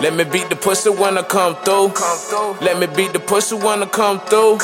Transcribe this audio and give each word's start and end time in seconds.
Let 0.00 0.14
me 0.14 0.22
beat 0.22 0.48
the 0.48 0.54
pussy 0.54 0.90
when 0.90 1.18
I 1.18 1.22
come 1.22 1.56
through. 1.64 1.90
Let 2.62 2.78
me 2.78 2.86
beat 2.86 3.12
the 3.12 3.18
pussy 3.18 3.56
when 3.56 3.82
I 3.82 3.86
come 3.86 4.20
through. 4.20 4.58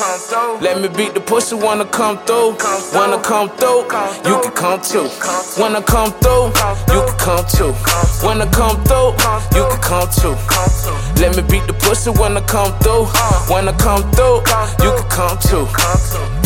Let 0.63 0.81
me 0.81 0.87
beat 0.87 1.15
the 1.15 1.21
pussy 1.21 1.57
when 1.57 1.81
I 1.81 1.85
come 1.91 2.19
through. 2.23 2.55
When 2.95 3.11
I 3.11 3.21
come 3.21 3.51
through, 3.59 3.83
you 4.31 4.39
can 4.43 4.55
come 4.55 4.81
too. 4.81 5.11
When 5.59 5.75
I 5.75 5.83
come 5.83 6.13
through, 6.23 6.55
you 6.95 7.03
can 7.03 7.19
come 7.19 7.45
too. 7.51 7.73
When 8.23 8.43
I 8.43 8.47
come 8.55 8.79
through, 8.87 9.11
you 9.59 9.67
can 9.75 9.83
come 9.83 10.09
too. 10.15 10.39
Let 11.19 11.35
me 11.35 11.43
beat 11.51 11.67
the 11.67 11.75
pussy 11.83 12.11
when 12.11 12.37
I 12.37 12.41
come 12.47 12.71
through. 12.79 13.11
When 13.51 13.67
I 13.67 13.75
come 13.75 14.07
through, 14.15 14.39
you 14.87 14.95
can 14.95 15.09
come 15.11 15.39
too. 15.43 15.67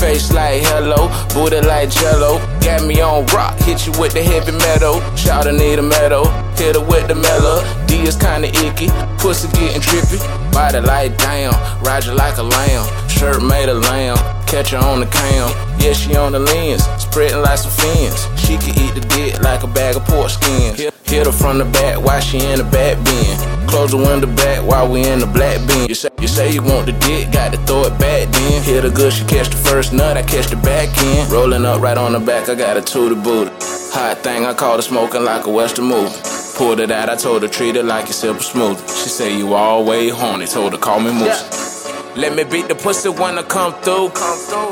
Face 0.00 0.32
like 0.32 0.64
hello, 0.64 1.12
booty 1.36 1.60
like 1.60 1.90
jello. 1.90 2.40
Got 2.64 2.86
me 2.88 3.02
on 3.02 3.26
rock, 3.36 3.58
hit 3.60 3.86
you 3.86 3.92
with 4.00 4.14
the 4.14 4.22
heavy 4.22 4.52
metal. 4.52 5.04
Shout 5.14 5.46
I 5.46 5.52
need 5.52 5.78
a 5.78 5.82
medal, 5.82 6.24
hit 6.56 6.74
her 6.74 6.80
with 6.80 7.06
the 7.08 7.14
melody 7.14 7.77
is 8.08 8.16
kinda 8.16 8.48
icky, 8.64 8.88
pussy 9.18 9.46
getting 9.52 9.82
drippy. 9.82 10.18
Body 10.50 10.80
like 10.80 11.16
damn, 11.18 11.52
ride 11.84 12.04
you 12.04 12.12
like 12.12 12.38
a 12.38 12.42
lamb. 12.42 12.84
Shirt 13.08 13.42
made 13.42 13.68
of 13.68 13.84
lamb, 13.84 14.16
catch 14.46 14.70
her 14.70 14.78
on 14.78 15.00
the 15.00 15.06
cam. 15.06 15.52
Yeah, 15.78 15.92
she 15.92 16.16
on 16.16 16.32
the 16.32 16.38
lens, 16.38 16.82
spreading 16.96 17.42
like 17.42 17.58
some 17.58 17.70
fins. 17.70 18.26
She 18.40 18.56
can 18.56 18.72
eat 18.80 18.94
the 18.94 19.04
dick 19.14 19.40
like 19.42 19.62
a 19.62 19.66
bag 19.66 19.96
of 19.96 20.04
pork 20.06 20.30
skins. 20.30 20.80
Hit, 21.04 21.26
her 21.26 21.32
from 21.32 21.58
the 21.58 21.64
back 21.64 22.00
while 22.00 22.20
she 22.20 22.38
in 22.38 22.58
the 22.58 22.64
back 22.64 22.96
bin. 23.04 23.36
Close 23.68 23.90
the 23.90 23.98
window 23.98 24.26
back 24.26 24.64
while 24.64 24.88
we 24.90 25.04
in 25.04 25.18
the 25.18 25.26
black 25.26 25.58
bin. 25.68 25.88
You 25.88 25.94
say, 25.94 26.08
you 26.20 26.28
say 26.28 26.50
you 26.50 26.62
want 26.62 26.86
the 26.86 26.92
dick, 26.92 27.30
got 27.30 27.52
to 27.52 27.58
throw 27.66 27.84
it 27.84 27.98
back 27.98 28.32
then. 28.32 28.62
Hit 28.62 28.84
her 28.84 28.90
good, 28.90 29.12
she 29.12 29.24
catch 29.26 29.48
the 29.50 29.56
first 29.56 29.92
nut, 29.92 30.16
I 30.16 30.22
catch 30.22 30.48
the 30.48 30.56
back 30.56 30.88
end. 30.98 31.30
Rolling 31.30 31.66
up 31.66 31.80
right 31.80 31.98
on 31.98 32.12
the 32.12 32.20
back, 32.20 32.48
I 32.48 32.54
got 32.54 32.76
a 32.76 32.82
to 32.82 33.08
the 33.10 33.14
booty. 33.14 33.50
Hot 33.92 34.18
thing, 34.22 34.46
I 34.46 34.54
call 34.54 34.78
it 34.78 34.82
smoking 34.82 35.24
like 35.24 35.46
a 35.46 35.50
western 35.50 35.86
movie. 35.86 36.27
Pulled 36.58 36.80
it 36.80 36.90
out, 36.90 37.08
I 37.08 37.14
told 37.14 37.42
her 37.42 37.48
treat 37.48 37.76
it 37.76 37.84
like 37.84 38.10
a 38.10 38.12
simple 38.12 38.42
smoothie. 38.42 39.02
She 39.04 39.08
say 39.08 39.38
you 39.38 39.54
always 39.54 40.12
horny, 40.12 40.46
told 40.46 40.72
her 40.72 40.78
call 40.78 40.98
me 40.98 41.12
Moose. 41.12 41.24
Yeah. 41.24 41.77
Let 42.16 42.34
me 42.34 42.44
beat 42.44 42.68
the 42.68 42.74
pussy 42.74 43.08
when 43.08 43.38
I 43.38 43.42
come 43.42 43.72
through. 43.82 44.10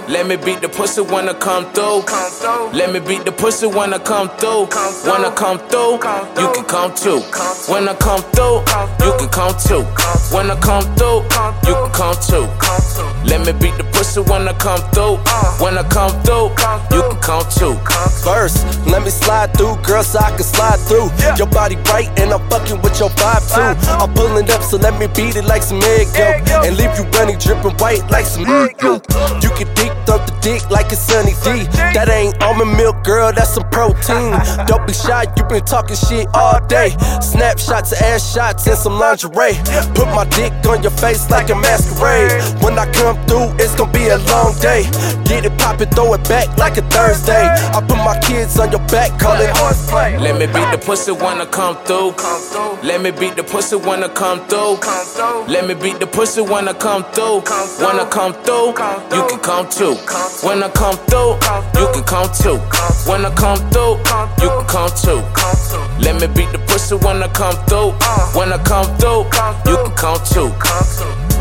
Let 0.08 0.26
me 0.26 0.36
beat 0.36 0.60
the 0.60 0.68
pussy 0.68 1.00
when 1.02 1.28
I 1.28 1.34
come 1.34 1.64
through. 1.72 2.02
Let 2.72 2.92
me 2.92 3.00
beat 3.00 3.24
the 3.24 3.32
pussy 3.32 3.66
when 3.66 3.94
I 3.94 3.98
come 3.98 4.28
through. 4.38 4.66
When 5.06 5.24
I 5.24 5.32
come 5.34 5.58
through, 5.70 5.94
you 6.40 6.48
can 6.54 6.64
come 6.64 6.94
too. 6.94 7.20
When 7.70 7.88
I 7.88 7.94
come 7.94 8.22
through, 8.34 8.62
you 9.04 9.12
can 9.18 9.28
come 9.30 9.54
too. 9.58 9.82
When 10.34 10.50
I 10.50 10.58
come 10.60 10.82
through, 10.96 11.22
you 11.66 11.74
can 11.74 11.92
come 11.92 12.16
too. 12.22 12.46
Let 13.26 13.42
me 13.46 13.52
beat 13.58 13.76
the 13.76 13.84
pussy 13.92 14.20
when 14.20 14.46
I 14.48 14.52
come 14.54 14.78
through. 14.94 15.18
Uh. 15.26 15.58
When 15.58 15.78
I 15.78 15.82
come 15.88 16.10
through, 16.22 16.54
you 16.94 17.02
can 17.02 17.20
come 17.20 17.46
too. 17.50 17.74
First, 18.22 18.62
let 18.86 19.02
me 19.02 19.10
slide 19.10 19.52
through, 19.54 19.76
girl, 19.82 20.02
so 20.02 20.18
I 20.20 20.30
can 20.30 20.46
slide 20.46 20.78
through. 20.86 21.10
Your 21.36 21.48
body 21.50 21.76
right, 21.90 22.08
and 22.18 22.32
I'm 22.32 22.42
fucking 22.50 22.80
with 22.82 22.98
your 22.98 23.10
vibe 23.10 23.42
too. 23.50 23.74
I'm 24.02 24.12
pulling 24.14 24.48
up, 24.50 24.62
so 24.62 24.76
let 24.78 24.98
me 24.98 25.06
beat 25.14 25.34
it 25.36 25.44
like 25.44 25.62
some 25.62 25.82
egg 25.98 26.06
yolk. 26.14 26.46
And 26.66 26.76
leave 26.76 26.94
you 26.98 27.04
running 27.18 27.25
dripping 27.34 27.77
white 27.82 28.08
like 28.10 28.24
some 28.24 28.44
mm-hmm. 28.44 28.86
milk. 28.86 29.02
You 29.42 29.50
can 29.50 29.66
deep 29.74 29.92
thump 30.06 30.22
the 30.27 30.36
dick 30.41 30.70
like 30.70 30.92
a 30.92 30.96
Sunny 30.96 31.34
D. 31.42 31.66
That 31.94 32.08
ain't 32.08 32.41
almond 32.42 32.77
milk, 32.77 33.02
girl, 33.02 33.32
that's 33.32 33.55
some 33.55 33.69
protein. 33.70 34.30
Don't 34.70 34.86
be 34.86 34.92
shy, 34.92 35.27
you 35.36 35.42
been 35.44 35.64
talking 35.64 35.97
shit 35.97 36.28
all 36.34 36.64
day. 36.66 36.94
Snapshots, 37.20 37.92
ass 37.92 38.22
shots, 38.22 38.66
and 38.66 38.78
some 38.78 38.98
lingerie. 38.98 39.58
Put 39.98 40.08
my 40.14 40.24
dick 40.30 40.52
on 40.70 40.82
your 40.82 40.94
face 40.94 41.28
like 41.30 41.50
a 41.50 41.56
masquerade. 41.56 42.30
When 42.62 42.78
I 42.78 42.86
come 42.92 43.19
through, 43.27 43.58
it's 43.58 43.74
gonna 43.74 43.92
be 43.92 44.08
a 44.08 44.19
long 44.30 44.54
day. 44.60 44.86
Get 45.24 45.44
it 45.44 45.58
poppin', 45.58 45.91
throw 45.91 46.14
it 46.14 46.22
back 46.28 46.56
like 46.56 46.77
a 46.78 46.82
Thursday. 46.94 47.44
I 47.74 47.80
put 47.80 47.98
my 47.98 48.19
kids 48.20 48.58
on 48.58 48.70
your 48.70 48.84
back, 48.86 49.19
call 49.19 49.41
it 49.41 49.50
horseplay. 49.56 50.19
Let 50.19 50.38
me 50.38 50.47
beat 50.47 50.70
the 50.70 50.78
pussy 50.78 51.12
when 51.12 51.41
I 51.41 51.47
come 51.47 51.77
through. 51.84 52.14
Let 52.86 53.02
me 53.02 53.10
beat 53.10 53.34
the 53.34 53.42
pussy 53.42 53.77
when 53.77 54.04
I 54.04 54.08
come 54.08 54.47
through. 54.47 54.78
Let 55.48 55.66
me 55.66 55.75
beat 55.75 55.98
the 55.98 56.06
pussy 56.06 56.43
when 56.43 56.69
I 56.69 56.72
come 56.72 57.03
through 57.03 57.16
through. 57.16 57.41
When 57.81 57.97
I 57.99 58.06
come 58.10 58.34
through, 58.44 58.77
you 59.16 59.22
can 59.28 59.41
come 59.41 59.69
too. 59.71 59.94
When 60.47 60.62
I 60.62 60.69
come 60.69 60.97
through, 61.09 61.41
you 61.81 61.87
can 61.94 62.04
come 62.04 62.28
too. 62.31 62.59
When 63.09 63.25
I 63.25 63.34
come 63.34 63.59
through, 63.72 63.97
you 64.44 64.49
can 64.53 64.66
come 64.69 64.91
too. 64.93 65.21
Let 65.99 66.21
me 66.21 66.26
beat 66.37 66.53
the 66.53 66.59
pussy 66.69 66.94
when 66.97 67.22
I 67.22 67.28
come 67.28 67.56
through. 67.66 67.93
When 68.38 68.53
I 68.53 68.59
come 68.62 68.87
through, 68.99 69.25
you 69.65 69.76
can 69.81 69.94
come 69.97 70.21
too. 70.28 71.35